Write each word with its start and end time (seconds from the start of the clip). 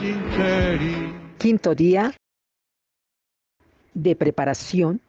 Sinceri. 0.00 1.12
Quinto 1.36 1.74
día 1.74 2.14
de 3.92 4.16
preparación 4.16 5.02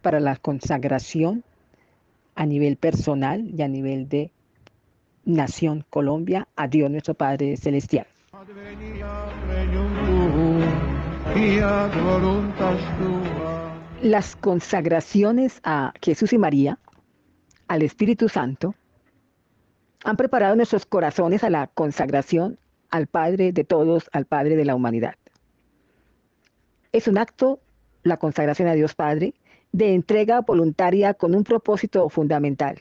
para 0.00 0.20
la 0.20 0.36
consagración 0.36 1.42
a 2.36 2.46
nivel 2.46 2.76
personal 2.76 3.50
y 3.52 3.62
a 3.62 3.68
nivel 3.68 4.08
de 4.08 4.30
Nación 5.24 5.84
Colombia 5.90 6.46
a 6.54 6.68
Dios 6.68 6.88
nuestro 6.88 7.14
Padre 7.14 7.56
Celestial. 7.56 8.06
Las 14.02 14.36
consagraciones 14.36 15.60
a 15.64 15.92
Jesús 16.00 16.32
y 16.32 16.38
María, 16.38 16.78
al 17.66 17.82
Espíritu 17.82 18.28
Santo, 18.28 18.76
han 20.04 20.16
preparado 20.16 20.56
nuestros 20.56 20.86
corazones 20.86 21.44
a 21.44 21.50
la 21.50 21.66
consagración 21.66 22.58
al 22.90 23.06
Padre 23.06 23.52
de 23.52 23.64
todos, 23.64 24.08
al 24.12 24.24
Padre 24.24 24.56
de 24.56 24.64
la 24.64 24.74
humanidad. 24.74 25.14
Es 26.92 27.08
un 27.08 27.18
acto, 27.18 27.60
la 28.02 28.16
consagración 28.16 28.68
a 28.68 28.74
Dios 28.74 28.94
Padre, 28.94 29.34
de 29.72 29.94
entrega 29.94 30.40
voluntaria 30.40 31.14
con 31.14 31.34
un 31.34 31.44
propósito 31.44 32.08
fundamental, 32.08 32.80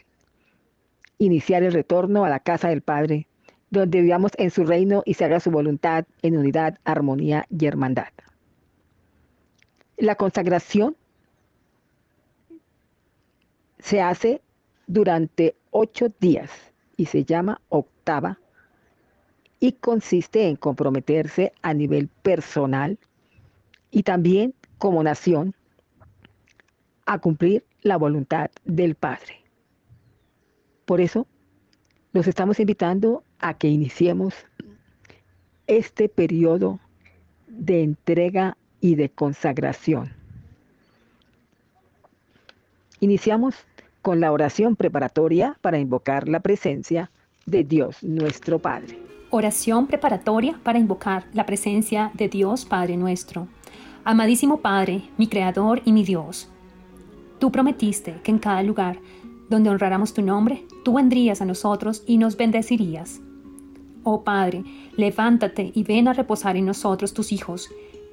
iniciar 1.18 1.64
el 1.64 1.74
retorno 1.74 2.24
a 2.24 2.30
la 2.30 2.40
casa 2.40 2.70
del 2.70 2.82
Padre, 2.82 3.28
donde 3.70 4.02
vivamos 4.02 4.32
en 4.38 4.50
su 4.50 4.64
reino 4.64 5.04
y 5.06 5.16
se 5.16 5.26
haga 5.26 5.42
su 5.42 5.52
voluntad 5.52 6.06
en 6.22 6.38
unidad, 6.38 6.78
armonía 6.86 7.46
y 7.50 7.66
hermandad. 7.66 8.08
La 9.98 10.16
consagración 10.16 10.96
se 13.80 14.02
hace 14.02 14.42
durante 14.86 15.56
ocho 15.72 16.08
días 16.20 16.50
y 16.98 17.06
se 17.06 17.24
llama 17.24 17.62
octava 17.70 18.40
y 19.60 19.74
consiste 19.74 20.48
en 20.48 20.56
comprometerse 20.56 21.54
a 21.62 21.74
nivel 21.74 22.10
personal 22.10 23.00
y 23.92 24.04
también 24.04 24.54
como 24.78 25.02
nación 25.04 25.56
a 27.06 27.20
cumplir 27.20 27.64
la 27.82 27.98
voluntad 27.98 28.50
del 28.66 28.96
Padre. 28.96 29.42
Por 30.86 31.02
eso, 31.02 31.26
los 32.12 32.28
estamos 32.28 32.60
invitando 32.60 33.24
a 33.40 33.54
que 33.54 33.68
iniciemos 33.68 34.34
este 35.68 36.10
periodo 36.10 36.80
de 37.48 37.84
entrega 37.84 38.58
y 38.82 38.96
de 38.96 39.10
consagración. 39.10 40.14
Iniciamos 43.00 43.56
con 44.08 44.22
la 44.22 44.32
oración 44.32 44.78
preparatoria 44.78 45.58
para 45.60 45.80
invocar 45.80 46.30
la 46.30 46.40
presencia 46.40 47.12
de 47.46 47.66
Dios 47.66 48.02
nuestro 48.04 48.58
Padre. 48.58 48.98
Oración 49.32 49.86
preparatoria 49.86 50.58
para 50.64 50.80
invocar 50.80 51.26
la 51.34 51.46
presencia 51.46 52.12
de 52.14 52.30
Dios 52.30 52.64
Padre 52.64 52.96
nuestro. 52.96 53.50
Amadísimo 54.06 54.62
Padre, 54.62 55.02
mi 55.18 55.28
Creador 55.28 55.82
y 55.84 55.92
mi 55.92 56.06
Dios, 56.06 56.50
tú 57.38 57.52
prometiste 57.52 58.22
que 58.24 58.32
en 58.32 58.40
cada 58.40 58.64
lugar 58.64 58.98
donde 59.50 59.70
honráramos 59.70 60.14
tu 60.14 60.22
nombre, 60.22 60.66
tú 60.86 60.94
vendrías 60.94 61.42
a 61.42 61.46
nosotros 61.46 62.06
y 62.08 62.18
nos 62.18 62.38
bendecirías. 62.38 63.20
Oh 64.04 64.24
Padre, 64.24 64.64
levántate 64.96 65.74
y 65.76 65.84
ven 65.84 66.08
a 66.08 66.14
reposar 66.14 66.56
en 66.56 66.66
nosotros 66.66 67.14
tus 67.14 67.34
hijos. 67.34 67.70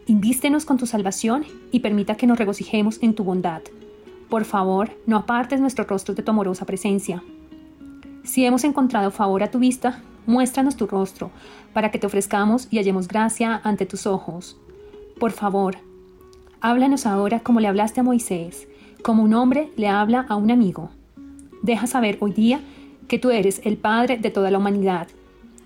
Invístenos 0.08 0.64
con 0.64 0.76
tu 0.76 0.86
salvación 0.86 1.44
y 1.70 1.78
permita 1.78 2.16
que 2.16 2.26
nos 2.26 2.36
regocijemos 2.36 3.00
en 3.00 3.14
tu 3.14 3.22
bondad. 3.22 3.62
Por 4.28 4.44
favor, 4.44 4.90
no 5.06 5.16
apartes 5.16 5.60
nuestro 5.60 5.84
rostro 5.84 6.14
de 6.14 6.22
tu 6.22 6.30
amorosa 6.30 6.64
presencia. 6.64 7.22
Si 8.24 8.44
hemos 8.44 8.64
encontrado 8.64 9.10
favor 9.10 9.42
a 9.42 9.50
tu 9.50 9.58
vista, 9.58 10.02
muéstranos 10.26 10.76
tu 10.76 10.86
rostro, 10.86 11.30
para 11.72 11.90
que 11.90 11.98
te 11.98 12.06
ofrezcamos 12.06 12.68
y 12.70 12.78
hallemos 12.78 13.08
gracia 13.08 13.60
ante 13.64 13.86
tus 13.86 14.06
ojos. 14.06 14.56
Por 15.18 15.32
favor, 15.32 15.76
háblanos 16.60 17.06
ahora 17.06 17.40
como 17.40 17.60
le 17.60 17.68
hablaste 17.68 18.00
a 18.00 18.04
Moisés, 18.04 18.66
como 19.02 19.22
un 19.22 19.34
hombre 19.34 19.70
le 19.76 19.88
habla 19.88 20.24
a 20.28 20.36
un 20.36 20.50
amigo. 20.50 20.90
Deja 21.62 21.86
saber 21.86 22.16
hoy 22.20 22.32
día 22.32 22.60
que 23.08 23.18
tú 23.18 23.30
eres 23.30 23.60
el 23.64 23.76
Padre 23.76 24.16
de 24.16 24.30
toda 24.30 24.50
la 24.50 24.58
humanidad, 24.58 25.08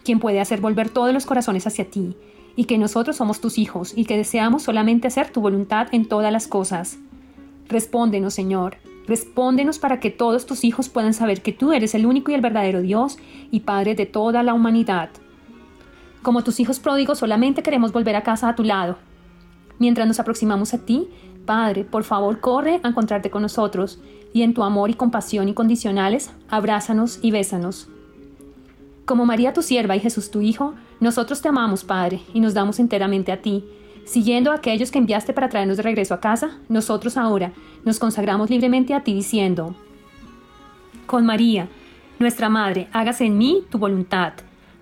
quien 0.05 0.19
puede 0.19 0.41
hacer 0.41 0.61
volver 0.61 0.91
todos 0.91 1.15
los 1.15 1.27
corazones 1.27 1.67
hacia 1.67 1.89
ti, 1.89 2.17
y 2.57 2.65
que 2.65 2.79
nosotros 2.79 3.17
somos 3.17 3.41
tus 3.41 3.57
hijos 3.57 3.93
y 3.97 4.05
que 4.05 4.17
deseamos 4.17 4.65
solamente 4.65 5.07
hacer 5.07 5.31
tu 5.31 5.41
voluntad 5.41 5.87
en 5.93 6.09
todas 6.09 6.33
las 6.33 6.49
cosas. 6.49 6.99
Respóndenos, 7.69 8.33
Señor, 8.33 8.79
respóndenos 9.07 9.79
para 9.79 10.01
que 10.01 10.11
todos 10.11 10.47
tus 10.47 10.65
hijos 10.65 10.89
puedan 10.89 11.13
saber 11.13 11.43
que 11.43 11.53
tú 11.53 11.73
eres 11.73 11.95
el 11.95 12.07
único 12.07 12.31
y 12.31 12.35
el 12.35 12.41
verdadero 12.41 12.81
Dios 12.81 13.19
y 13.51 13.61
Padre 13.61 13.95
de 13.95 14.07
toda 14.07 14.43
la 14.43 14.55
humanidad. 14.55 15.11
Como 16.23 16.43
tus 16.43 16.61
hijos 16.61 16.81
pródigos 16.81 17.19
solamente 17.19 17.63
queremos 17.63 17.93
volver 17.93 18.17
a 18.17 18.23
casa 18.23 18.49
a 18.49 18.55
tu 18.55 18.65
lado. 18.65 18.97
Mientras 19.79 20.09
nos 20.09 20.19
aproximamos 20.19 20.73
a 20.75 20.79
ti, 20.79 21.09
Padre, 21.45 21.85
por 21.85 22.05
favor 22.05 22.41
corre 22.41 22.81
a 22.83 22.89
encontrarte 22.89 23.31
con 23.31 23.43
nosotros 23.43 24.01
y 24.33 24.43
en 24.43 24.55
tu 24.55 24.63
amor 24.63 24.91
y 24.91 24.95
compasión 24.95 25.49
incondicionales, 25.49 26.31
abrázanos 26.49 27.19
y 27.23 27.31
bésanos. 27.31 27.89
Como 29.05 29.25
María 29.25 29.53
tu 29.53 29.63
sierva 29.63 29.97
y 29.97 30.01
Jesús 30.01 30.31
tu 30.31 30.43
Hijo, 30.43 30.75
nosotros 31.01 31.41
te 31.41 31.49
amamos, 31.49 31.85
Padre, 31.85 32.21
y 32.35 32.41
nos 32.41 32.53
damos 32.53 32.79
enteramente 32.79 33.33
a 33.33 33.41
ti 33.41 33.65
Siguiendo 34.09 34.53
a 34.53 34.55
aquellos 34.55 34.91
que 34.91 34.97
enviaste 34.97 35.35
para 35.35 35.51
traernos 35.51 35.77
de 35.77 35.83
regreso 35.83 36.15
a 36.15 36.21
casa, 36.21 36.59
nosotros 36.71 37.19
ahora 37.19 37.53
nos 37.85 37.99
consagramos 37.99 38.49
libremente 38.49 38.95
a 38.95 39.05
ti 39.05 39.13
diciendo, 39.13 39.77
con 41.05 41.27
María, 41.27 41.69
nuestra 42.19 42.49
Madre, 42.49 42.89
hágase 42.93 43.27
en 43.27 43.37
mí 43.37 43.65
tu 43.69 43.77
voluntad. 43.77 44.33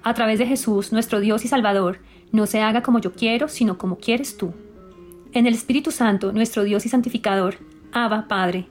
A 0.05 0.15
través 0.15 0.39
de 0.39 0.47
Jesús, 0.47 0.93
nuestro 0.93 1.19
Dios 1.19 1.45
y 1.45 1.49
Salvador, 1.49 1.99
no 2.31 2.47
se 2.47 2.61
haga 2.61 2.85
como 2.85 3.01
yo 3.01 3.15
quiero, 3.15 3.49
sino 3.49 3.79
como 3.79 3.97
quieres 3.99 4.37
tú. 4.37 4.55
En 5.33 5.49
el 5.49 5.55
Espíritu 5.55 5.91
Santo, 5.91 6.33
nuestro 6.33 6.63
Dios 6.63 6.87
y 6.87 6.89
Santificador, 6.89 7.57
Abba, 7.91 8.29
Padre. 8.29 8.69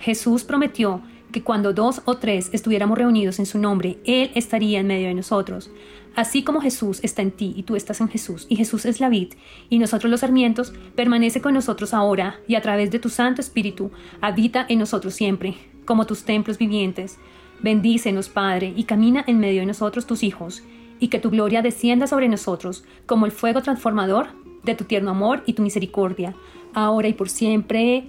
Jesús 0.00 0.44
prometió 0.44 1.00
que 1.32 1.42
cuando 1.42 1.72
dos 1.72 2.02
o 2.04 2.18
tres 2.18 2.50
estuviéramos 2.52 2.98
reunidos 2.98 3.38
en 3.38 3.46
su 3.46 3.58
nombre, 3.58 3.98
Él 4.04 4.32
estaría 4.34 4.80
en 4.80 4.86
medio 4.86 5.08
de 5.08 5.14
nosotros. 5.14 5.70
Así 6.18 6.42
como 6.42 6.60
Jesús 6.60 6.98
está 7.04 7.22
en 7.22 7.30
ti 7.30 7.54
y 7.56 7.62
tú 7.62 7.76
estás 7.76 8.00
en 8.00 8.08
Jesús, 8.08 8.46
y 8.48 8.56
Jesús 8.56 8.86
es 8.86 8.98
la 8.98 9.08
vid, 9.08 9.34
y 9.70 9.78
nosotros 9.78 10.10
los 10.10 10.18
sarmientos, 10.18 10.72
permanece 10.96 11.40
con 11.40 11.54
nosotros 11.54 11.94
ahora, 11.94 12.40
y 12.48 12.56
a 12.56 12.60
través 12.60 12.90
de 12.90 12.98
tu 12.98 13.08
Santo 13.08 13.40
Espíritu, 13.40 13.92
habita 14.20 14.66
en 14.68 14.80
nosotros 14.80 15.14
siempre, 15.14 15.54
como 15.84 16.06
tus 16.06 16.24
templos 16.24 16.58
vivientes. 16.58 17.18
Bendícenos, 17.60 18.28
Padre, 18.28 18.72
y 18.74 18.82
camina 18.82 19.22
en 19.28 19.38
medio 19.38 19.60
de 19.60 19.66
nosotros 19.66 20.08
tus 20.08 20.24
hijos, 20.24 20.64
y 20.98 21.06
que 21.06 21.20
tu 21.20 21.30
gloria 21.30 21.62
descienda 21.62 22.08
sobre 22.08 22.28
nosotros, 22.28 22.82
como 23.06 23.24
el 23.24 23.30
fuego 23.30 23.62
transformador 23.62 24.26
de 24.64 24.74
tu 24.74 24.86
tierno 24.86 25.12
amor 25.12 25.44
y 25.46 25.52
tu 25.52 25.62
misericordia, 25.62 26.34
ahora 26.74 27.06
y 27.06 27.12
por 27.12 27.28
siempre. 27.28 28.08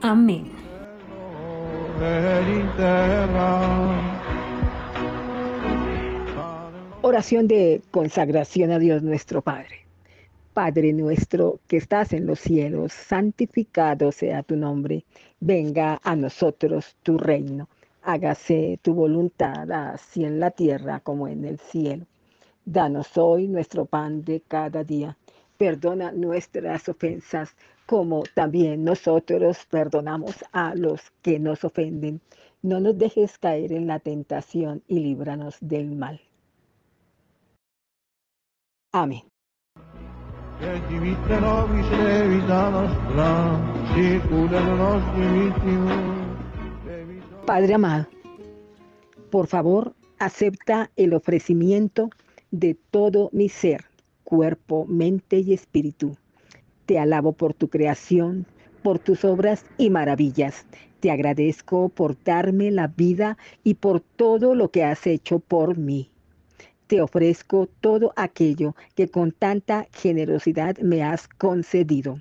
Amén. 0.00 0.46
Oración 7.04 7.48
de 7.48 7.82
consagración 7.90 8.70
a 8.70 8.78
Dios 8.78 9.02
nuestro 9.02 9.42
Padre. 9.42 9.86
Padre 10.54 10.92
nuestro 10.92 11.58
que 11.66 11.76
estás 11.76 12.12
en 12.12 12.26
los 12.26 12.38
cielos, 12.38 12.92
santificado 12.92 14.12
sea 14.12 14.44
tu 14.44 14.54
nombre. 14.54 15.04
Venga 15.40 15.98
a 16.04 16.14
nosotros 16.14 16.96
tu 17.02 17.18
reino. 17.18 17.68
Hágase 18.04 18.78
tu 18.82 18.94
voluntad 18.94 19.68
así 19.72 20.24
en 20.24 20.38
la 20.38 20.52
tierra 20.52 21.00
como 21.00 21.26
en 21.26 21.44
el 21.44 21.58
cielo. 21.58 22.06
Danos 22.64 23.18
hoy 23.18 23.48
nuestro 23.48 23.84
pan 23.84 24.24
de 24.24 24.40
cada 24.46 24.84
día. 24.84 25.16
Perdona 25.58 26.12
nuestras 26.12 26.88
ofensas 26.88 27.56
como 27.84 28.22
también 28.32 28.84
nosotros 28.84 29.66
perdonamos 29.68 30.44
a 30.52 30.76
los 30.76 31.00
que 31.20 31.40
nos 31.40 31.64
ofenden. 31.64 32.20
No 32.62 32.78
nos 32.78 32.96
dejes 32.96 33.38
caer 33.38 33.72
en 33.72 33.88
la 33.88 33.98
tentación 33.98 34.84
y 34.86 35.00
líbranos 35.00 35.56
del 35.60 35.96
mal. 35.96 36.20
Levita- 46.86 47.46
Padre 47.46 47.72
amado, 47.72 48.06
por 49.30 49.46
favor, 49.46 49.94
acepta 50.18 50.90
el 50.96 51.14
ofrecimiento 51.14 52.10
de 52.50 52.76
todo 52.90 53.30
mi 53.32 53.48
ser, 53.48 53.86
cuerpo, 54.24 54.84
mente 54.86 55.38
y 55.38 55.54
espíritu. 55.54 56.18
Te 56.84 56.98
alabo 56.98 57.32
por 57.32 57.54
tu 57.54 57.68
creación, 57.68 58.44
por 58.82 58.98
tus 58.98 59.24
obras 59.24 59.64
y 59.78 59.88
maravillas. 59.88 60.66
Te 61.00 61.10
agradezco 61.10 61.88
por 61.88 62.22
darme 62.22 62.70
la 62.70 62.88
vida 62.88 63.38
y 63.64 63.72
por 63.74 64.00
todo 64.00 64.54
lo 64.54 64.70
que 64.70 64.84
has 64.84 65.06
hecho 65.06 65.38
por 65.38 65.78
mí. 65.78 66.11
Te 66.92 67.00
ofrezco 67.00 67.70
todo 67.80 68.12
aquello 68.16 68.76
que 68.94 69.08
con 69.08 69.32
tanta 69.32 69.86
generosidad 69.94 70.76
me 70.76 71.02
has 71.02 71.26
concedido. 71.26 72.20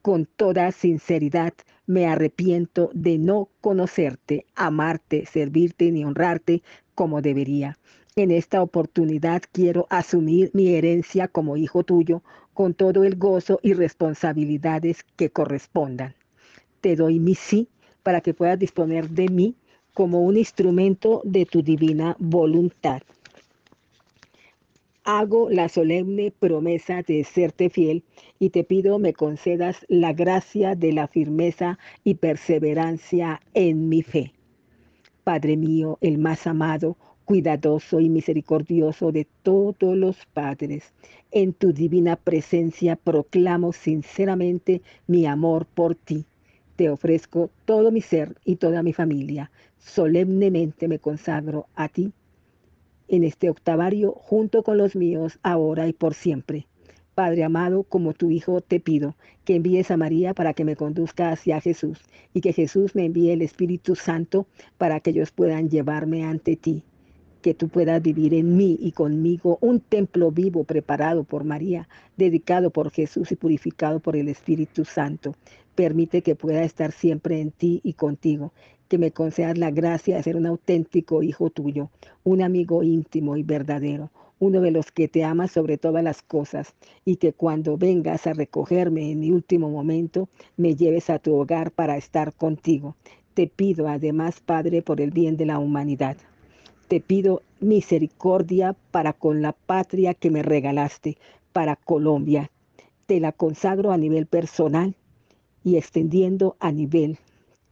Con 0.00 0.24
toda 0.24 0.72
sinceridad 0.72 1.52
me 1.86 2.06
arrepiento 2.06 2.88
de 2.94 3.18
no 3.18 3.50
conocerte, 3.60 4.46
amarte, 4.54 5.26
servirte 5.26 5.92
ni 5.92 6.06
honrarte 6.06 6.62
como 6.94 7.20
debería. 7.20 7.76
En 8.16 8.30
esta 8.30 8.62
oportunidad 8.62 9.42
quiero 9.52 9.86
asumir 9.90 10.52
mi 10.54 10.68
herencia 10.74 11.28
como 11.28 11.58
hijo 11.58 11.82
tuyo 11.84 12.22
con 12.54 12.72
todo 12.72 13.04
el 13.04 13.16
gozo 13.16 13.60
y 13.62 13.74
responsabilidades 13.74 15.04
que 15.16 15.28
correspondan. 15.28 16.14
Te 16.80 16.96
doy 16.96 17.18
mi 17.18 17.34
sí 17.34 17.68
para 18.02 18.22
que 18.22 18.32
puedas 18.32 18.58
disponer 18.58 19.10
de 19.10 19.28
mí 19.28 19.54
como 19.92 20.22
un 20.22 20.38
instrumento 20.38 21.20
de 21.24 21.44
tu 21.44 21.60
divina 21.60 22.16
voluntad. 22.18 23.02
Hago 25.10 25.48
la 25.48 25.70
solemne 25.70 26.30
promesa 26.38 27.00
de 27.02 27.24
serte 27.24 27.70
fiel 27.70 28.04
y 28.38 28.50
te 28.50 28.62
pido 28.62 28.98
me 28.98 29.14
concedas 29.14 29.86
la 29.88 30.12
gracia 30.12 30.74
de 30.74 30.92
la 30.92 31.08
firmeza 31.08 31.78
y 32.04 32.16
perseverancia 32.16 33.40
en 33.54 33.88
mi 33.88 34.02
fe. 34.02 34.34
Padre 35.24 35.56
mío, 35.56 35.96
el 36.02 36.18
más 36.18 36.46
amado, 36.46 36.98
cuidadoso 37.24 38.00
y 38.00 38.10
misericordioso 38.10 39.10
de 39.10 39.26
todos 39.42 39.96
los 39.96 40.26
padres, 40.26 40.92
en 41.30 41.54
tu 41.54 41.72
divina 41.72 42.16
presencia 42.16 42.94
proclamo 42.94 43.72
sinceramente 43.72 44.82
mi 45.06 45.24
amor 45.24 45.64
por 45.64 45.94
ti. 45.94 46.26
Te 46.76 46.90
ofrezco 46.90 47.48
todo 47.64 47.90
mi 47.90 48.02
ser 48.02 48.36
y 48.44 48.56
toda 48.56 48.82
mi 48.82 48.92
familia. 48.92 49.50
Solemnemente 49.78 50.86
me 50.86 50.98
consagro 50.98 51.66
a 51.76 51.88
ti 51.88 52.12
en 53.08 53.24
este 53.24 53.50
octavario 53.50 54.12
junto 54.12 54.62
con 54.62 54.78
los 54.78 54.94
míos, 54.94 55.38
ahora 55.42 55.88
y 55.88 55.92
por 55.92 56.14
siempre. 56.14 56.66
Padre 57.18 57.42
amado, 57.42 57.82
como 57.82 58.12
tu 58.12 58.30
Hijo 58.30 58.60
te 58.60 58.78
pido 58.78 59.16
que 59.44 59.56
envíes 59.56 59.90
a 59.90 59.96
María 59.96 60.34
para 60.34 60.54
que 60.54 60.64
me 60.64 60.76
conduzca 60.76 61.30
hacia 61.30 61.60
Jesús 61.60 61.98
y 62.32 62.42
que 62.42 62.52
Jesús 62.52 62.94
me 62.94 63.06
envíe 63.06 63.30
el 63.30 63.42
Espíritu 63.42 63.96
Santo 63.96 64.46
para 64.76 65.00
que 65.00 65.10
ellos 65.10 65.32
puedan 65.32 65.68
llevarme 65.68 66.24
ante 66.24 66.54
ti. 66.54 66.84
Que 67.42 67.54
tú 67.54 67.70
puedas 67.70 68.00
vivir 68.02 68.34
en 68.34 68.56
mí 68.56 68.78
y 68.80 68.92
conmigo 68.92 69.58
un 69.60 69.80
templo 69.80 70.30
vivo 70.30 70.62
preparado 70.62 71.24
por 71.24 71.42
María, 71.42 71.88
dedicado 72.16 72.70
por 72.70 72.92
Jesús 72.92 73.32
y 73.32 73.36
purificado 73.36 73.98
por 73.98 74.14
el 74.14 74.28
Espíritu 74.28 74.84
Santo. 74.84 75.34
Permite 75.74 76.22
que 76.22 76.36
pueda 76.36 76.62
estar 76.62 76.92
siempre 76.92 77.40
en 77.40 77.50
ti 77.50 77.80
y 77.82 77.94
contigo 77.94 78.52
que 78.88 78.98
me 78.98 79.12
concedas 79.12 79.58
la 79.58 79.70
gracia 79.70 80.16
de 80.16 80.22
ser 80.22 80.36
un 80.36 80.46
auténtico 80.46 81.22
hijo 81.22 81.50
tuyo, 81.50 81.90
un 82.24 82.42
amigo 82.42 82.82
íntimo 82.82 83.36
y 83.36 83.42
verdadero, 83.42 84.10
uno 84.38 84.60
de 84.60 84.70
los 84.70 84.90
que 84.92 85.08
te 85.08 85.24
ama 85.24 85.48
sobre 85.48 85.78
todas 85.78 86.02
las 86.02 86.22
cosas, 86.22 86.74
y 87.04 87.16
que 87.16 87.32
cuando 87.32 87.76
vengas 87.76 88.26
a 88.26 88.32
recogerme 88.32 89.10
en 89.10 89.20
mi 89.20 89.30
último 89.30 89.68
momento, 89.70 90.28
me 90.56 90.74
lleves 90.74 91.10
a 91.10 91.18
tu 91.18 91.34
hogar 91.34 91.70
para 91.70 91.96
estar 91.96 92.32
contigo. 92.32 92.96
Te 93.34 93.46
pido 93.46 93.88
además, 93.88 94.40
Padre, 94.40 94.82
por 94.82 95.00
el 95.00 95.10
bien 95.10 95.36
de 95.36 95.46
la 95.46 95.58
humanidad. 95.58 96.16
Te 96.88 97.00
pido 97.00 97.42
misericordia 97.60 98.74
para 98.90 99.12
con 99.12 99.42
la 99.42 99.52
patria 99.52 100.14
que 100.14 100.30
me 100.30 100.42
regalaste, 100.42 101.18
para 101.52 101.76
Colombia. 101.76 102.50
Te 103.06 103.20
la 103.20 103.32
consagro 103.32 103.92
a 103.92 103.98
nivel 103.98 104.26
personal 104.26 104.94
y 105.64 105.76
extendiendo 105.76 106.56
a 106.60 106.72
nivel 106.72 107.18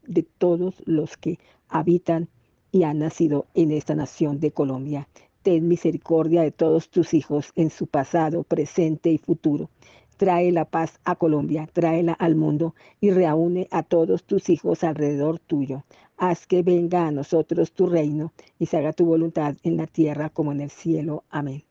de 0.08 0.22
todos 0.22 0.82
los 0.86 1.16
que 1.16 1.38
habitan 1.68 2.28
y 2.72 2.82
han 2.82 2.98
nacido 2.98 3.46
en 3.54 3.72
esta 3.72 3.94
nación 3.94 4.40
de 4.40 4.50
Colombia. 4.50 5.08
Ten 5.42 5.68
misericordia 5.68 6.42
de 6.42 6.50
todos 6.50 6.90
tus 6.90 7.14
hijos 7.14 7.52
en 7.54 7.70
su 7.70 7.86
pasado, 7.86 8.42
presente 8.42 9.10
y 9.10 9.18
futuro. 9.18 9.70
Trae 10.16 10.50
la 10.50 10.64
paz 10.64 10.98
a 11.04 11.14
Colombia, 11.14 11.68
tráela 11.72 12.12
al 12.14 12.36
mundo 12.36 12.74
y 13.00 13.10
reúne 13.10 13.68
a 13.70 13.82
todos 13.82 14.24
tus 14.24 14.48
hijos 14.48 14.82
alrededor 14.82 15.38
tuyo. 15.38 15.84
Haz 16.16 16.46
que 16.46 16.62
venga 16.62 17.06
a 17.06 17.12
nosotros 17.12 17.72
tu 17.72 17.86
reino 17.86 18.32
y 18.58 18.66
se 18.66 18.78
haga 18.78 18.92
tu 18.92 19.04
voluntad 19.04 19.56
en 19.62 19.76
la 19.76 19.86
tierra 19.86 20.30
como 20.30 20.52
en 20.52 20.62
el 20.62 20.70
cielo. 20.70 21.24
Amén. 21.30 21.64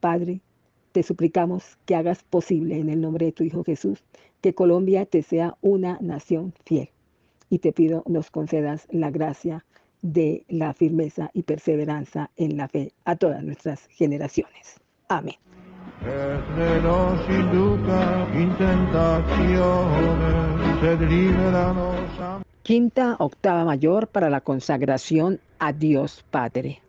Padre, 0.00 0.40
te 0.92 1.02
suplicamos 1.02 1.78
que 1.84 1.96
hagas 1.96 2.22
posible 2.22 2.78
en 2.78 2.88
el 2.88 3.00
nombre 3.00 3.26
de 3.26 3.32
tu 3.32 3.42
Hijo 3.42 3.64
Jesús 3.64 4.04
que 4.40 4.54
Colombia 4.54 5.06
te 5.06 5.22
sea 5.22 5.56
una 5.60 5.98
nación 6.00 6.54
fiel 6.64 6.93
y 7.54 7.60
te 7.60 7.72
pido 7.72 8.02
nos 8.08 8.32
concedas 8.32 8.88
la 8.90 9.12
gracia 9.12 9.64
de 10.02 10.44
la 10.48 10.74
firmeza 10.74 11.30
y 11.32 11.44
perseverancia 11.44 12.28
en 12.36 12.56
la 12.56 12.66
fe 12.66 12.92
a 13.04 13.14
todas 13.14 13.44
nuestras 13.44 13.86
generaciones. 13.86 14.80
Amén. 15.08 15.36
Quinta 22.64 23.16
octava 23.20 23.64
mayor 23.64 24.08
para 24.08 24.30
la 24.30 24.40
consagración 24.40 25.38
a 25.60 25.72
Dios 25.72 26.24
Padre. 26.32 26.80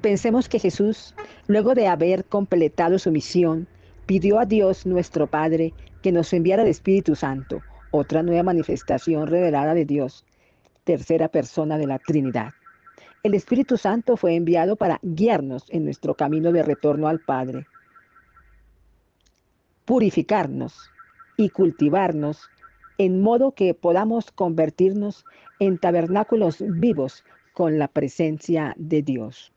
Pensemos 0.00 0.48
que 0.48 0.58
Jesús, 0.58 1.14
luego 1.46 1.76
de 1.76 1.86
haber 1.86 2.24
completado 2.24 2.98
su 2.98 3.12
misión, 3.12 3.68
pidió 4.04 4.40
a 4.40 4.46
Dios 4.46 4.84
nuestro 4.84 5.28
Padre 5.28 5.74
que 6.02 6.10
nos 6.10 6.32
enviara 6.32 6.64
el 6.64 6.68
Espíritu 6.68 7.14
Santo 7.14 7.62
otra 7.96 8.22
nueva 8.22 8.42
manifestación 8.42 9.26
revelada 9.26 9.74
de 9.74 9.84
Dios, 9.84 10.24
tercera 10.84 11.28
persona 11.28 11.78
de 11.78 11.86
la 11.86 11.98
Trinidad. 11.98 12.50
El 13.22 13.34
Espíritu 13.34 13.76
Santo 13.76 14.16
fue 14.16 14.36
enviado 14.36 14.76
para 14.76 15.00
guiarnos 15.02 15.64
en 15.70 15.84
nuestro 15.84 16.14
camino 16.14 16.52
de 16.52 16.62
retorno 16.62 17.08
al 17.08 17.20
Padre, 17.20 17.66
purificarnos 19.84 20.90
y 21.36 21.50
cultivarnos 21.50 22.48
en 22.98 23.20
modo 23.20 23.52
que 23.52 23.74
podamos 23.74 24.30
convertirnos 24.30 25.24
en 25.58 25.78
tabernáculos 25.78 26.58
vivos 26.60 27.24
con 27.52 27.78
la 27.78 27.88
presencia 27.88 28.74
de 28.76 29.02
Dios. 29.02 29.52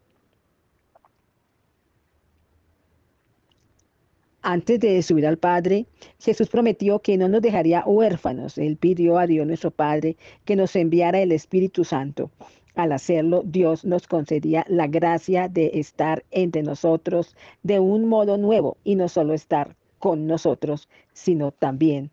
Antes 4.41 4.79
de 4.79 5.01
subir 5.01 5.27
al 5.27 5.37
Padre, 5.37 5.85
Jesús 6.17 6.47
prometió 6.47 6.99
que 6.99 7.17
no 7.17 7.27
nos 7.27 7.41
dejaría 7.41 7.83
huérfanos. 7.85 8.57
Él 8.57 8.77
pidió 8.77 9.17
a 9.17 9.27
Dios 9.27 9.45
nuestro 9.45 9.71
Padre 9.71 10.15
que 10.45 10.55
nos 10.55 10.75
enviara 10.77 11.19
el 11.19 11.33
Espíritu 11.33 11.83
Santo. 11.83 12.31
Al 12.75 12.93
hacerlo, 12.93 13.43
Dios 13.45 13.83
nos 13.83 14.07
concedía 14.07 14.65
la 14.69 14.87
gracia 14.87 15.49
de 15.49 15.71
estar 15.73 16.23
entre 16.31 16.63
nosotros 16.63 17.35
de 17.63 17.79
un 17.79 18.05
modo 18.05 18.37
nuevo 18.37 18.77
y 18.85 18.95
no 18.95 19.09
solo 19.09 19.33
estar 19.33 19.75
con 19.97 20.27
nosotros, 20.27 20.87
sino 21.11 21.51
también 21.51 22.09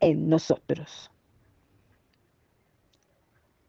en 0.00 0.28
nosotros. 0.28 1.11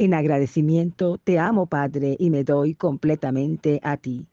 En 0.00 0.14
agradecimiento 0.14 1.18
te 1.22 1.38
amo, 1.38 1.66
Padre, 1.66 2.16
y 2.18 2.30
me 2.30 2.42
doy 2.42 2.74
completamente 2.74 3.80
a 3.82 3.98
ti. 3.98 4.24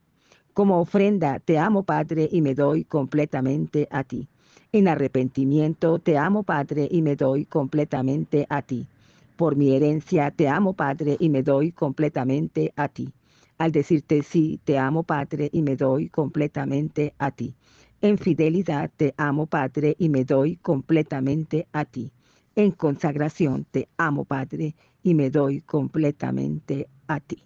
Como 0.54 0.80
ofrenda 0.80 1.40
te 1.40 1.60
amo, 1.60 1.84
Padre, 1.84 2.30
y 2.32 2.42
me 2.42 2.56
doy 2.56 2.86
completamente 2.86 3.86
a 3.92 4.06
ti. 4.06 4.30
En 4.72 4.88
arrepentimiento 4.88 6.00
te 6.00 6.18
amo, 6.18 6.44
Padre, 6.44 6.88
y 6.90 7.02
me 7.02 7.18
doy 7.18 7.44
completamente 7.44 8.46
a 8.48 8.62
ti. 8.62 8.88
Por 9.36 9.58
mi 9.58 9.76
herencia 9.76 10.32
te 10.32 10.48
amo, 10.48 10.72
Padre, 10.72 11.18
y 11.20 11.28
me 11.28 11.44
doy 11.44 11.74
completamente 11.74 12.72
a 12.78 12.88
ti. 12.88 13.12
Al 13.58 13.74
decirte 13.74 14.24
sí, 14.24 14.62
te 14.64 14.78
amo, 14.78 15.04
Padre, 15.04 15.50
y 15.52 15.64
me 15.64 15.76
doy 15.76 16.08
completamente 16.08 17.14
a 17.18 17.32
ti. 17.32 17.54
En 18.00 18.18
fidelidad 18.18 18.90
te 18.96 19.14
amo, 19.18 19.48
Padre, 19.48 19.98
y 20.00 20.08
me 20.08 20.24
doy 20.24 20.56
completamente 20.56 21.68
a 21.74 21.84
ti. 21.84 22.14
En 22.58 22.72
consagración 22.72 23.68
te 23.70 23.88
amo, 23.98 24.26
Padre, 24.26 24.74
y 25.08 25.14
me 25.14 25.30
doy 25.30 25.62
completamente 25.62 26.90
a 27.08 27.22
ti. 27.22 27.42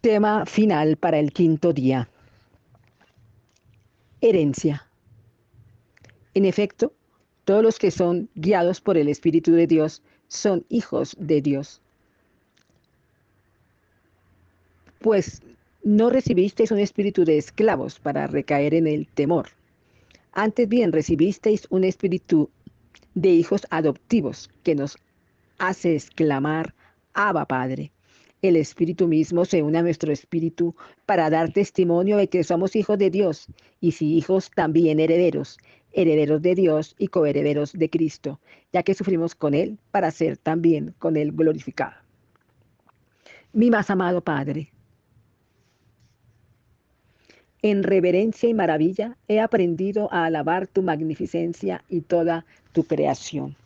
Tema 0.00 0.44
final 0.46 0.96
para 0.96 1.20
el 1.20 1.32
quinto 1.32 1.72
día. 1.72 2.08
Herencia. 4.20 4.84
En 6.34 6.44
efecto, 6.44 6.92
todos 7.44 7.62
los 7.62 7.78
que 7.78 7.92
son 7.92 8.28
guiados 8.34 8.80
por 8.80 8.96
el 8.96 9.08
Espíritu 9.08 9.52
de 9.52 9.68
Dios 9.68 10.02
son 10.26 10.66
hijos 10.68 11.16
de 11.20 11.40
Dios. 11.40 11.80
Pues 14.98 15.40
no 15.84 16.10
recibisteis 16.10 16.72
un 16.72 16.80
espíritu 16.80 17.24
de 17.24 17.38
esclavos 17.38 18.00
para 18.00 18.26
recaer 18.26 18.74
en 18.74 18.88
el 18.88 19.06
temor. 19.06 19.50
Antes 20.32 20.68
bien 20.68 20.90
recibisteis 20.90 21.68
un 21.70 21.84
espíritu 21.84 22.50
de 23.14 23.28
hijos 23.28 23.68
adoptivos 23.70 24.50
que 24.64 24.74
nos 24.74 24.98
hace 25.58 25.94
exclamar, 25.94 26.74
Abba 27.12 27.46
Padre. 27.46 27.92
El 28.42 28.56
Espíritu 28.56 29.08
mismo 29.08 29.44
se 29.44 29.62
une 29.62 29.78
a 29.78 29.82
nuestro 29.82 30.12
espíritu 30.12 30.74
para 31.06 31.30
dar 31.30 31.52
testimonio 31.52 32.18
de 32.18 32.28
que 32.28 32.44
somos 32.44 32.76
hijos 32.76 32.98
de 32.98 33.10
Dios 33.10 33.46
y 33.80 33.92
si 33.92 34.16
hijos 34.16 34.50
también 34.54 35.00
herederos, 35.00 35.58
herederos 35.92 36.42
de 36.42 36.54
Dios 36.54 36.94
y 36.98 37.08
coherederos 37.08 37.72
de 37.72 37.88
Cristo, 37.88 38.40
ya 38.72 38.82
que 38.82 38.94
sufrimos 38.94 39.34
con 39.34 39.54
Él 39.54 39.78
para 39.90 40.10
ser 40.10 40.36
también 40.36 40.94
con 40.98 41.16
Él 41.16 41.32
glorificado. 41.32 41.94
Mi 43.52 43.70
más 43.70 43.88
amado 43.88 44.20
Padre, 44.20 44.72
en 47.62 47.82
reverencia 47.82 48.46
y 48.46 48.52
maravilla 48.52 49.16
he 49.26 49.40
aprendido 49.40 50.12
a 50.12 50.26
alabar 50.26 50.66
tu 50.66 50.82
magnificencia 50.82 51.82
y 51.88 52.02
toda 52.02 52.44
tu 52.72 52.84
creación. 52.84 53.56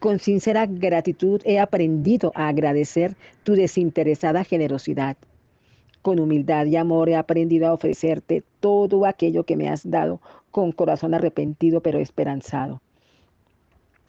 Con 0.00 0.18
sincera 0.18 0.64
gratitud 0.64 1.42
he 1.44 1.58
aprendido 1.58 2.32
a 2.34 2.48
agradecer 2.48 3.18
tu 3.42 3.52
desinteresada 3.52 4.44
generosidad. 4.44 5.18
Con 6.00 6.18
humildad 6.20 6.64
y 6.64 6.76
amor 6.76 7.10
he 7.10 7.16
aprendido 7.16 7.68
a 7.68 7.74
ofrecerte 7.74 8.42
todo 8.60 9.04
aquello 9.04 9.44
que 9.44 9.58
me 9.58 9.68
has 9.68 9.88
dado 9.90 10.22
con 10.50 10.72
corazón 10.72 11.12
arrepentido 11.12 11.82
pero 11.82 11.98
esperanzado. 11.98 12.80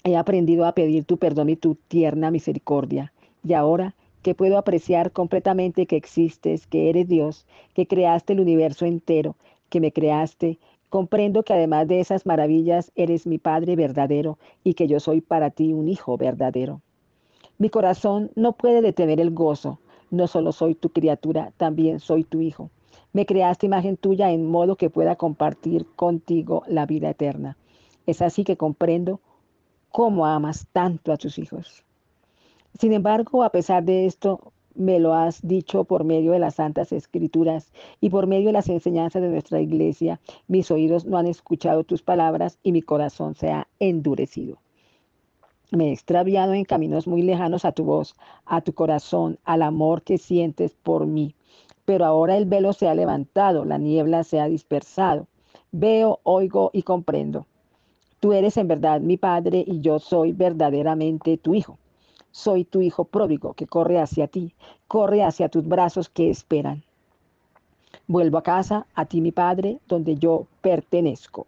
He 0.06 0.16
aprendido 0.16 0.66
a 0.66 0.74
pedir 0.74 1.04
tu 1.04 1.18
perdón 1.18 1.50
y 1.50 1.58
tu 1.58 1.76
tierna 1.76 2.32
misericordia. 2.32 3.12
Y 3.44 3.52
ahora 3.52 3.94
que 4.22 4.34
puedo 4.34 4.58
apreciar 4.58 5.12
completamente 5.12 5.88
que 5.88 5.98
existes, 5.98 6.68
que 6.68 6.90
eres 6.90 7.10
Dios, 7.10 7.46
que 7.74 7.86
creaste 7.86 8.32
el 8.32 8.40
universo 8.40 8.86
entero, 8.86 9.36
que 9.68 9.82
me 9.82 9.92
creaste 9.92 10.58
Comprendo 10.92 11.44
que 11.44 11.54
además 11.54 11.88
de 11.88 12.02
esas 12.02 12.26
maravillas 12.26 12.92
eres 12.96 13.26
mi 13.26 13.38
Padre 13.38 13.78
verdadero 13.78 14.38
y 14.62 14.74
que 14.74 14.90
yo 14.90 15.00
soy 15.00 15.22
para 15.22 15.50
ti 15.50 15.72
un 15.72 15.88
Hijo 15.88 16.18
verdadero. 16.18 16.82
Mi 17.58 17.70
corazón 17.70 18.30
no 18.36 18.58
puede 18.58 18.82
detener 18.82 19.22
el 19.22 19.32
gozo. 19.32 19.80
No 20.10 20.28
solo 20.28 20.52
soy 20.52 20.76
tu 20.76 20.90
criatura, 20.90 21.54
también 21.56 22.02
soy 22.02 22.26
tu 22.26 22.42
Hijo. 22.42 22.72
Me 23.14 23.26
creaste 23.26 23.68
imagen 23.68 23.96
tuya 23.96 24.32
en 24.32 24.46
modo 24.46 24.76
que 24.76 24.90
pueda 24.90 25.16
compartir 25.16 25.86
contigo 25.96 26.64
la 26.68 26.86
vida 26.86 27.10
eterna. 27.10 27.56
Es 28.06 28.22
así 28.22 28.44
que 28.44 28.58
comprendo 28.58 29.22
cómo 29.94 30.26
amas 30.26 30.68
tanto 30.74 31.14
a 31.14 31.18
tus 31.18 31.40
hijos. 31.40 31.86
Sin 32.78 32.92
embargo, 32.92 33.44
a 33.46 33.50
pesar 33.50 33.86
de 33.86 34.08
esto, 34.08 34.52
me 34.76 35.00
lo 35.00 35.14
has 35.14 35.46
dicho 35.46 35.84
por 35.84 36.04
medio 36.04 36.32
de 36.32 36.40
las 36.40 36.56
santas 36.56 36.92
escrituras 36.92 37.72
y 38.00 38.10
por 38.10 38.28
medio 38.28 38.48
de 38.48 38.54
las 38.54 38.70
enseñanzas 38.70 39.22
de 39.22 39.30
nuestra 39.30 39.62
iglesia. 39.62 40.20
Mis 40.48 40.72
oídos 40.72 41.06
no 41.06 41.18
han 41.18 41.28
escuchado 41.28 41.84
tus 41.84 42.02
palabras 42.02 42.60
y 42.64 42.72
mi 42.72 42.82
corazón 42.82 43.36
se 43.36 43.50
ha 43.50 43.68
endurecido. 43.80 44.58
Me 45.72 45.90
he 45.90 45.94
extraviado 45.94 46.54
en 46.54 46.66
caminos 46.66 47.08
muy 47.08 47.22
lejanos 47.22 47.64
a 47.64 47.72
tu 47.72 47.86
voz, 47.86 48.16
a 48.46 48.62
tu 48.62 48.74
corazón, 48.74 49.40
al 49.46 49.62
amor 49.62 50.02
que 50.02 50.18
sientes 50.18 50.76
por 50.76 51.06
mí. 51.06 51.34
Pero 51.86 52.06
ahora 52.06 52.38
el 52.38 52.46
velo 52.46 52.74
se 52.74 52.90
ha 52.90 52.96
levantado, 52.96 53.64
la 53.64 53.78
niebla 53.78 54.24
se 54.24 54.40
ha 54.40 54.48
dispersado. 54.48 55.28
Veo, 55.72 56.20
oigo 56.24 56.72
y 56.74 56.84
comprendo. 56.84 57.48
Tú 58.20 58.34
eres 58.34 58.58
en 58.58 58.68
verdad 58.68 59.00
mi 59.00 59.18
Padre 59.18 59.64
y 59.66 59.80
yo 59.80 60.00
soy 60.00 60.34
verdaderamente 60.34 61.38
tu 61.38 61.56
Hijo. 61.56 61.78
Soy 62.32 62.64
tu 62.64 62.82
hijo 62.82 63.06
pródigo 63.06 63.54
que 63.54 63.68
corre 63.68 64.00
hacia 64.00 64.28
ti, 64.28 64.54
corre 64.88 65.24
hacia 65.24 65.50
tus 65.50 65.68
brazos 65.68 66.10
que 66.10 66.30
esperan. 66.30 66.84
Vuelvo 68.08 68.38
a 68.38 68.44
casa, 68.44 68.86
a 68.96 69.06
ti 69.06 69.22
mi 69.22 69.32
Padre, 69.32 69.80
donde 69.88 70.16
yo 70.16 70.48
pertenezco. 70.62 71.48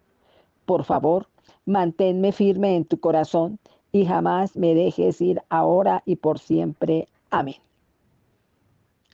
Por 0.65 0.83
favor, 0.83 1.27
manténme 1.65 2.31
firme 2.31 2.75
en 2.75 2.85
tu 2.85 2.99
corazón 2.99 3.59
y 3.91 4.05
jamás 4.05 4.55
me 4.55 4.73
dejes 4.75 5.21
ir 5.21 5.41
ahora 5.49 6.03
y 6.05 6.17
por 6.17 6.39
siempre. 6.39 7.07
Amén. 7.29 7.57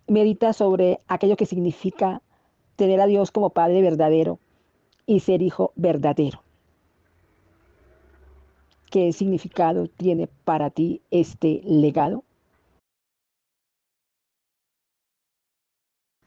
Medita 0.08 0.54
sobre 0.54 1.00
aquello 1.08 1.38
que 1.38 1.46
significa 1.46 2.22
tener 2.76 3.00
a 3.02 3.06
Dios 3.06 3.32
como 3.32 3.52
Padre 3.52 3.82
verdadero 3.82 4.40
y 5.06 5.20
ser 5.20 5.42
hijo 5.42 5.72
verdadero. 5.76 6.42
¿Qué 8.90 9.14
significado 9.14 9.88
tiene 9.88 10.28
para 10.46 10.72
ti 10.72 11.02
este 11.12 11.62
legado? 11.64 12.24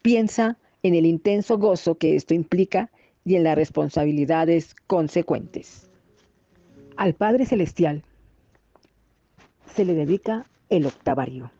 Piensa 0.01 0.59
en 0.85 0.95
el 0.95 1.07
intenso 1.07 1.59
gozo 1.59 1.97
que 1.97 2.15
esto 2.15 2.35
implica 2.35 2.91
y 3.25 3.35
en 3.35 3.45
las 3.45 3.57
responsabilidades 3.57 4.75
consecuentes. 4.87 5.89
Al 6.97 7.15
Padre 7.15 7.47
Celestial 7.47 8.05
se 9.75 9.85
le 9.85 9.95
dedica 9.95 10.47
el 10.69 10.87
octavario. 10.87 11.51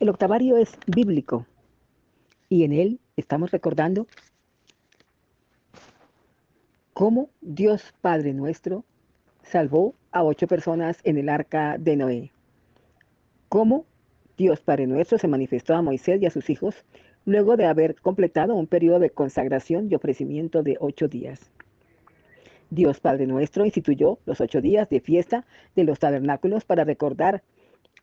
El 0.00 0.08
octavario 0.08 0.56
es 0.56 0.76
bíblico 0.86 1.46
y 2.48 2.64
en 2.64 2.72
él 2.72 3.00
estamos 3.16 3.52
recordando 3.52 4.08
cómo 6.94 7.30
Dios 7.40 7.94
Padre 8.00 8.34
nuestro 8.34 8.84
salvó 9.42 9.94
a 10.10 10.24
ocho 10.24 10.46
personas 10.46 10.98
en 11.04 11.16
el 11.16 11.28
arca 11.28 11.76
de 11.78 11.96
Noé. 11.96 12.32
Cómo 13.48 13.86
Dios 14.36 14.60
Padre 14.60 14.86
nuestro 14.86 15.18
se 15.18 15.28
manifestó 15.28 15.74
a 15.74 15.82
Moisés 15.82 16.20
y 16.20 16.26
a 16.26 16.30
sus 16.30 16.50
hijos 16.50 16.84
luego 17.24 17.56
de 17.56 17.66
haber 17.66 17.94
completado 17.96 18.54
un 18.54 18.66
periodo 18.66 18.98
de 18.98 19.10
consagración 19.10 19.88
y 19.90 19.94
ofrecimiento 19.94 20.62
de 20.62 20.76
ocho 20.80 21.08
días. 21.08 21.50
Dios 22.70 23.00
Padre 23.00 23.26
nuestro 23.26 23.64
instituyó 23.64 24.18
los 24.26 24.40
ocho 24.40 24.60
días 24.60 24.88
de 24.88 25.00
fiesta 25.00 25.46
de 25.76 25.84
los 25.84 25.98
tabernáculos 25.98 26.64
para 26.64 26.84
recordar 26.84 27.42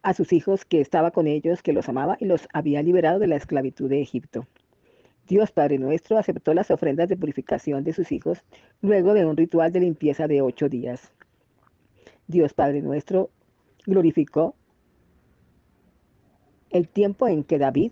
a 0.01 0.13
sus 0.13 0.31
hijos 0.31 0.65
que 0.65 0.79
estaba 0.79 1.12
con 1.12 1.27
ellos, 1.27 1.62
que 1.62 1.74
los 1.74 1.89
amaba 1.89 2.17
y 2.19 2.25
los 2.25 2.48
había 2.53 2.81
liberado 2.81 3.19
de 3.19 3.27
la 3.27 3.36
esclavitud 3.36 3.89
de 3.89 4.01
Egipto. 4.01 4.48
Dios 5.29 5.51
Padre 5.51 5.77
nuestro 5.77 6.17
aceptó 6.17 6.55
las 6.55 6.71
ofrendas 6.71 7.07
de 7.07 7.15
purificación 7.15 7.83
de 7.83 7.93
sus 7.93 8.12
hijos 8.12 8.43
luego 8.81 9.13
de 9.13 9.27
un 9.27 9.38
ritual 9.38 9.71
de 9.71 9.81
limpieza 9.81 10.27
de 10.27 10.41
ocho 10.41 10.69
días. 10.69 11.12
Dios 12.25 12.55
Padre 12.55 12.81
nuestro 12.81 13.29
glorificó 13.86 14.55
el 16.71 16.88
tiempo 16.88 17.27
en 17.27 17.43
que 17.43 17.59
David 17.59 17.91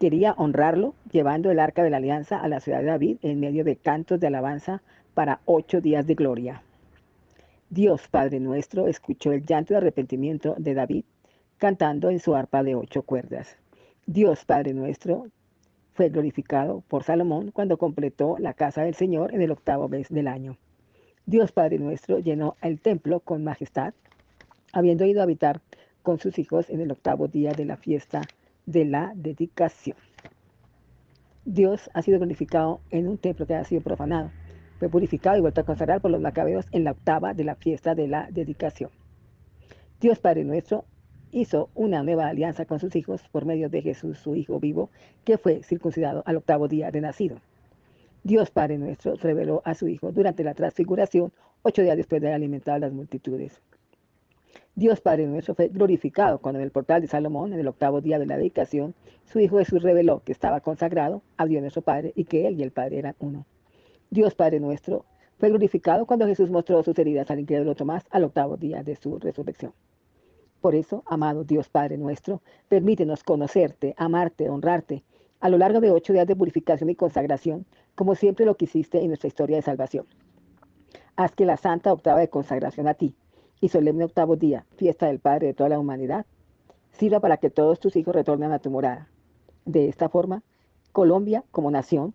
quería 0.00 0.32
honrarlo, 0.32 0.94
llevando 1.12 1.52
el 1.52 1.60
arca 1.60 1.84
de 1.84 1.90
la 1.90 1.98
alianza 1.98 2.40
a 2.40 2.48
la 2.48 2.58
ciudad 2.58 2.80
de 2.80 2.86
David 2.86 3.18
en 3.22 3.38
medio 3.38 3.62
de 3.62 3.76
cantos 3.76 4.18
de 4.18 4.26
alabanza 4.26 4.82
para 5.14 5.40
ocho 5.44 5.80
días 5.80 6.08
de 6.08 6.16
gloria. 6.16 6.64
Dios 7.70 8.08
Padre 8.08 8.40
nuestro 8.40 8.88
escuchó 8.88 9.30
el 9.30 9.46
llanto 9.46 9.74
de 9.74 9.78
arrepentimiento 9.78 10.56
de 10.58 10.74
David 10.74 11.04
cantando 11.56 12.10
en 12.10 12.18
su 12.18 12.34
arpa 12.34 12.64
de 12.64 12.74
ocho 12.74 13.02
cuerdas. 13.02 13.56
Dios 14.06 14.44
Padre 14.44 14.74
nuestro 14.74 15.28
fue 15.94 16.08
glorificado 16.08 16.82
por 16.88 17.04
Salomón 17.04 17.52
cuando 17.52 17.78
completó 17.78 18.36
la 18.38 18.52
casa 18.52 18.82
del 18.82 18.94
Señor 18.94 19.32
en 19.32 19.40
el 19.40 19.52
octavo 19.52 19.88
mes 19.88 20.08
del 20.10 20.28
año. 20.28 20.58
Dios 21.24 21.52
Padre 21.52 21.78
nuestro 21.78 22.18
llenó 22.18 22.56
el 22.60 22.80
templo 22.80 23.20
con 23.20 23.44
majestad, 23.44 23.94
habiendo 24.72 25.06
ido 25.06 25.20
a 25.20 25.22
habitar 25.22 25.60
con 26.02 26.18
sus 26.18 26.38
hijos 26.38 26.68
en 26.68 26.80
el 26.80 26.90
octavo 26.90 27.28
día 27.28 27.52
de 27.52 27.64
la 27.64 27.76
fiesta 27.76 28.22
de 28.66 28.84
la 28.84 29.12
dedicación. 29.14 29.96
Dios 31.44 31.88
ha 31.94 32.02
sido 32.02 32.18
glorificado 32.18 32.80
en 32.90 33.06
un 33.06 33.16
templo 33.16 33.46
que 33.46 33.54
ha 33.54 33.64
sido 33.64 33.80
profanado. 33.80 34.30
Fue 34.78 34.88
purificado 34.88 35.38
y 35.38 35.40
vuelto 35.40 35.60
a 35.60 35.64
consagrar 35.64 36.00
por 36.00 36.10
los 36.10 36.20
macabeos 36.20 36.66
en 36.72 36.84
la 36.84 36.90
octava 36.90 37.34
de 37.34 37.44
la 37.44 37.54
fiesta 37.54 37.94
de 37.94 38.08
la 38.08 38.28
dedicación. 38.30 38.90
Dios 40.00 40.18
Padre 40.18 40.44
nuestro 40.44 40.84
hizo 41.34 41.68
una 41.74 42.04
nueva 42.04 42.28
alianza 42.28 42.64
con 42.64 42.78
sus 42.78 42.94
hijos 42.94 43.20
por 43.32 43.44
medio 43.44 43.68
de 43.68 43.82
Jesús, 43.82 44.18
su 44.18 44.36
Hijo 44.36 44.60
vivo, 44.60 44.90
que 45.24 45.36
fue 45.36 45.64
circuncidado 45.64 46.22
al 46.26 46.36
octavo 46.36 46.68
día 46.68 46.92
de 46.92 47.00
nacido. 47.00 47.38
Dios 48.22 48.52
Padre 48.52 48.78
nuestro 48.78 49.16
reveló 49.16 49.60
a 49.64 49.74
su 49.74 49.88
Hijo 49.88 50.12
durante 50.12 50.44
la 50.44 50.54
transfiguración, 50.54 51.32
ocho 51.62 51.82
días 51.82 51.96
después 51.96 52.22
de 52.22 52.32
alimentar 52.32 52.76
a 52.76 52.78
las 52.78 52.92
multitudes. 52.92 53.60
Dios 54.76 55.00
Padre 55.00 55.26
nuestro 55.26 55.56
fue 55.56 55.68
glorificado 55.68 56.38
cuando 56.38 56.60
en 56.60 56.64
el 56.64 56.70
portal 56.70 57.02
de 57.02 57.08
Salomón, 57.08 57.52
en 57.52 57.58
el 57.58 57.66
octavo 57.66 58.00
día 58.00 58.20
de 58.20 58.26
la 58.26 58.36
dedicación, 58.36 58.94
su 59.24 59.40
Hijo 59.40 59.58
Jesús 59.58 59.82
reveló 59.82 60.22
que 60.24 60.30
estaba 60.30 60.60
consagrado 60.60 61.22
a 61.36 61.46
Dios 61.46 61.62
nuestro 61.62 61.82
Padre 61.82 62.12
y 62.14 62.26
que 62.26 62.46
Él 62.46 62.60
y 62.60 62.62
el 62.62 62.70
Padre 62.70 63.00
eran 63.00 63.16
uno. 63.18 63.44
Dios 64.08 64.36
Padre 64.36 64.60
nuestro 64.60 65.04
fue 65.38 65.48
glorificado 65.48 66.06
cuando 66.06 66.26
Jesús 66.26 66.48
mostró 66.48 66.80
sus 66.84 66.96
heridas 66.96 67.28
al 67.32 67.40
incrédulo 67.40 67.74
Tomás 67.74 68.04
al 68.10 68.22
octavo 68.22 68.56
día 68.56 68.84
de 68.84 68.94
su 68.94 69.18
resurrección. 69.18 69.72
Por 70.64 70.74
eso, 70.74 71.02
amado 71.04 71.44
Dios 71.44 71.68
Padre 71.68 71.98
nuestro, 71.98 72.40
permítenos 72.68 73.22
conocerte, 73.22 73.94
amarte, 73.98 74.48
honrarte, 74.48 75.04
a 75.40 75.50
lo 75.50 75.58
largo 75.58 75.78
de 75.78 75.90
ocho 75.90 76.14
días 76.14 76.26
de 76.26 76.34
purificación 76.34 76.88
y 76.88 76.94
consagración, 76.94 77.66
como 77.94 78.14
siempre 78.14 78.46
lo 78.46 78.54
quisiste 78.54 79.02
en 79.02 79.08
nuestra 79.08 79.28
historia 79.28 79.56
de 79.56 79.62
salvación. 79.62 80.06
Haz 81.16 81.32
que 81.32 81.44
la 81.44 81.58
santa 81.58 81.92
octava 81.92 82.20
de 82.20 82.30
consagración 82.30 82.88
a 82.88 82.94
ti 82.94 83.14
y 83.60 83.68
solemne 83.68 84.04
octavo 84.04 84.36
día, 84.36 84.64
fiesta 84.78 85.08
del 85.08 85.18
Padre 85.18 85.48
de 85.48 85.52
toda 85.52 85.68
la 85.68 85.78
humanidad, 85.78 86.24
sirva 86.92 87.20
para 87.20 87.36
que 87.36 87.50
todos 87.50 87.78
tus 87.78 87.94
hijos 87.96 88.14
retornen 88.14 88.50
a 88.50 88.58
tu 88.58 88.70
morada. 88.70 89.10
De 89.66 89.90
esta 89.90 90.08
forma, 90.08 90.42
Colombia, 90.92 91.44
como 91.50 91.70
nación, 91.70 92.14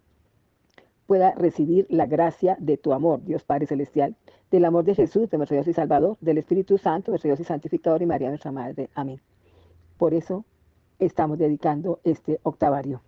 pueda 1.09 1.31
recibir 1.31 1.87
la 1.89 2.05
gracia 2.05 2.55
de 2.59 2.77
tu 2.77 2.93
amor, 2.93 3.23
Dios 3.23 3.43
Padre 3.43 3.65
Celestial, 3.65 4.15
del 4.51 4.63
amor 4.63 4.83
de 4.83 4.93
Jesús, 4.93 5.27
de 5.27 5.37
nuestro 5.37 5.55
Dios 5.55 5.67
y 5.67 5.73
Salvador, 5.73 6.19
del 6.21 6.37
Espíritu 6.37 6.77
Santo, 6.77 7.09
nuestro 7.09 7.29
Dios 7.29 7.39
y 7.39 7.45
Santificador 7.45 8.03
y 8.03 8.05
María 8.05 8.29
nuestra 8.29 8.51
Madre. 8.51 8.91
Amén. 8.93 9.19
Por 9.97 10.13
eso 10.13 10.45
estamos 10.99 11.39
dedicando 11.39 11.99
este 12.03 12.39
octavario 12.43 13.01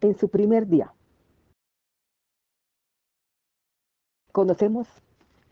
en 0.00 0.16
su 0.16 0.30
primer 0.30 0.66
día. 0.66 0.94
Conocemos 4.32 4.88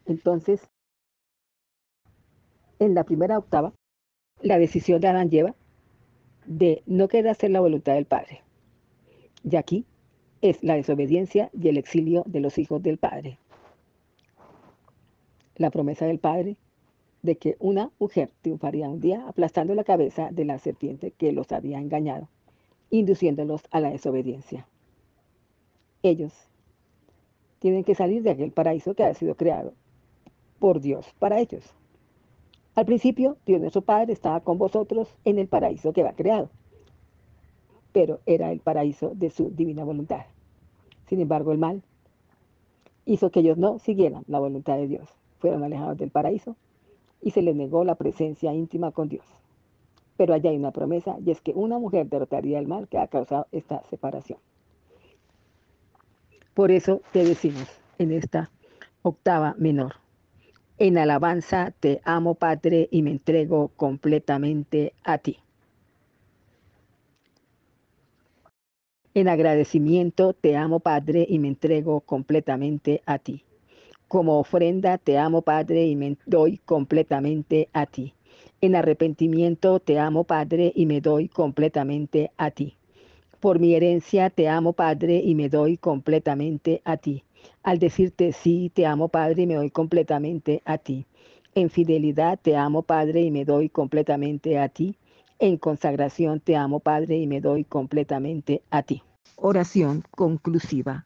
entonces 0.07 0.71
en 2.79 2.95
la 2.95 3.05
primera 3.05 3.37
octava 3.37 3.75
la 4.41 4.57
decisión 4.57 5.03
de 5.03 5.09
Adán 5.09 5.29
lleva 5.29 5.55
de 6.47 6.83
no 6.87 7.09
querer 7.09 7.29
hacer 7.29 7.51
la 7.51 7.61
voluntad 7.61 7.93
del 7.93 8.07
Padre. 8.07 8.43
Y 9.45 9.57
aquí 9.57 9.85
es 10.43 10.63
la 10.63 10.75
desobediencia 10.75 11.51
y 11.59 11.69
el 11.69 11.79
exilio 11.79 12.25
de 12.27 12.41
los 12.41 12.59
hijos 12.59 12.83
del 12.83 12.99
Padre. 12.99 13.39
La 15.57 15.71
promesa 15.71 16.05
del 16.05 16.19
Padre 16.19 16.57
de 17.23 17.37
que 17.37 17.57
una 17.61 17.91
mujer 17.99 18.31
triunfaría 18.43 18.89
un 18.89 19.01
día 19.01 19.25
aplastando 19.29 19.75
la 19.75 19.85
cabeza 19.85 20.29
de 20.33 20.45
la 20.45 20.59
serpiente 20.59 21.13
que 21.13 21.33
los 21.33 21.53
había 21.53 21.79
engañado 21.79 22.29
induciéndolos 22.91 23.63
a 23.71 23.81
la 23.81 23.91
desobediencia. 23.91 24.67
Ellos 26.03 26.33
tienen 27.59 27.85
que 27.85 27.95
salir 27.95 28.23
de 28.23 28.31
aquel 28.31 28.53
paraíso 28.53 28.95
que 28.95 29.03
ha 29.03 29.15
sido 29.15 29.35
creado 29.35 29.73
por 30.59 30.81
Dios 30.81 31.07
para 31.19 31.41
ellos. 31.41 31.65
Al 32.75 32.85
principio, 32.85 33.39
Dios 33.47 33.61
nuestro 33.61 33.83
Padre 33.83 34.13
estaba 34.13 34.41
con 34.41 34.59
vosotros 34.59 35.09
en 35.25 35.39
el 35.39 35.49
paraíso 35.49 35.93
que 35.93 36.03
va 36.03 36.13
creado, 36.13 36.51
pero 37.93 38.21
era 38.27 38.51
el 38.53 38.61
paraíso 38.61 39.13
de 39.15 39.31
su 39.31 39.51
divina 39.51 39.85
voluntad. 39.85 40.27
Sin 41.07 41.21
embargo, 41.21 41.53
el 41.53 41.59
mal 41.59 41.83
hizo 43.05 43.31
que 43.31 43.41
ellos 43.41 43.59
no 43.59 43.79
siguieran 43.79 44.25
la 44.27 44.39
voluntad 44.39 44.77
de 44.77 44.89
Dios. 44.89 45.09
Fueron 45.39 45.63
alejados 45.63 45.99
del 45.99 46.11
paraíso 46.11 46.57
y 47.21 47.31
se 47.31 47.43
les 47.43 47.55
negó 47.55 47.85
la 47.85 47.95
presencia 47.95 48.53
íntima 48.53 48.93
con 48.93 49.09
Dios. 49.09 49.25
Pero 50.17 50.35
allá 50.35 50.51
hay 50.51 50.57
una 50.57 50.71
promesa 50.71 51.17
y 51.25 51.31
es 51.31 51.41
que 51.41 51.53
una 51.53 51.79
mujer 51.79 52.09
derrotaría 52.09 52.59
el 52.59 52.69
mal 52.69 52.89
que 52.89 52.99
ha 52.99 53.09
causado 53.09 53.47
esta 53.53 53.83
separación. 53.91 54.39
Por 56.55 56.71
eso 56.71 57.01
te 57.13 57.25
decimos 57.25 57.67
en 57.99 58.13
esta 58.13 58.51
octava 59.03 59.55
menor. 59.59 59.95
En 60.79 60.99
alabanza 60.99 61.73
te 61.79 62.01
amo, 62.05 62.35
Padre, 62.35 62.89
y 62.91 63.03
me 63.03 63.11
entrego 63.11 63.69
completamente 63.77 64.95
a 65.05 65.19
ti. 65.19 65.39
En 69.15 69.29
agradecimiento 69.29 70.33
te 70.33 70.57
amo, 70.57 70.81
Padre, 70.81 71.27
y 71.29 71.39
me 71.39 71.49
entrego 71.49 72.01
completamente 72.01 73.03
a 73.05 73.19
ti. 73.19 73.45
Como 74.09 74.39
ofrenda 74.39 74.97
te 74.97 75.19
amo, 75.19 75.43
Padre, 75.43 75.87
y 75.87 75.97
me 75.97 76.17
doy 76.25 76.59
completamente 76.65 77.69
a 77.75 77.85
ti. 77.85 78.15
En 78.63 78.75
arrepentimiento 78.75 79.81
te 79.81 79.99
amo, 79.99 80.25
Padre, 80.25 80.73
y 80.75 80.87
me 80.87 81.03
doy 81.03 81.29
completamente 81.29 82.31
a 82.39 82.53
ti. 82.53 82.77
Por 83.39 83.59
mi 83.59 83.75
herencia 83.75 84.31
te 84.31 84.49
amo, 84.49 84.73
Padre, 84.73 85.21
y 85.23 85.35
me 85.35 85.51
doy 85.51 85.77
completamente 85.77 86.81
a 86.85 86.97
ti. 86.97 87.23
Al 87.63 87.79
decirte 87.79 88.33
sí, 88.33 88.71
te 88.73 88.87
amo, 88.87 89.09
Padre, 89.09 89.43
y 89.43 89.47
me 89.47 89.57
doy 89.57 89.71
completamente 89.71 90.63
a 90.65 90.79
ti. 90.79 91.05
En 91.55 91.69
fidelidad 91.69 92.39
te 92.41 92.57
amo, 92.57 92.81
Padre, 92.81 93.21
y 93.21 93.31
me 93.31 93.45
doy 93.45 93.69
completamente 93.69 94.59
a 94.59 94.71
ti. 94.71 94.97
En 95.43 95.57
consagración 95.57 96.39
te 96.39 96.55
amo, 96.55 96.79
Padre, 96.79 97.17
y 97.17 97.27
me 97.27 97.41
doy 97.41 97.65
completamente 97.65 98.63
a 98.71 98.85
ti. 98.85 99.03
Oración 99.35 100.05
conclusiva. 100.13 101.05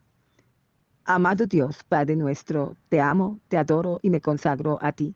Amado 1.06 1.46
Dios, 1.46 1.82
Padre 1.88 2.16
nuestro, 2.16 2.76
te 2.90 3.00
amo, 3.00 3.40
te 3.48 3.56
adoro 3.56 3.98
y 4.02 4.10
me 4.10 4.20
consagro 4.20 4.78
a 4.82 4.92
ti. 4.92 5.14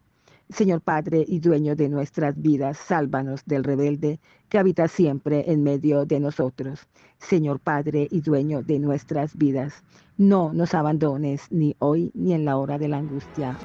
Señor 0.48 0.80
Padre 0.80 1.22
y 1.28 1.38
dueño 1.38 1.76
de 1.76 1.90
nuestras 1.90 2.40
vidas, 2.40 2.78
sálvanos 2.78 3.42
del 3.44 3.62
rebelde 3.62 4.20
que 4.48 4.56
habita 4.56 4.88
siempre 4.88 5.52
en 5.52 5.64
medio 5.64 6.06
de 6.06 6.18
nosotros. 6.18 6.88
Señor 7.18 7.60
Padre 7.60 8.08
y 8.10 8.22
dueño 8.22 8.62
de 8.62 8.78
nuestras 8.78 9.36
vidas, 9.36 9.84
no 10.16 10.54
nos 10.54 10.72
abandones 10.72 11.42
ni 11.50 11.76
hoy 11.78 12.10
ni 12.14 12.32
en 12.32 12.46
la 12.46 12.56
hora 12.56 12.78
de 12.78 12.88
la 12.88 12.96
angustia. 12.96 13.58